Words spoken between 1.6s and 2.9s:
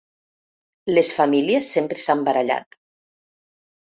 sempre s’han barallat.